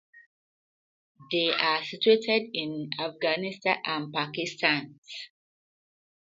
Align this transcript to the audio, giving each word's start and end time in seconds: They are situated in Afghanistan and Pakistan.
They 1.31 1.51
are 1.53 1.83
situated 1.85 2.49
in 2.55 2.89
Afghanistan 2.99 3.77
and 3.85 4.11
Pakistan. 4.11 4.99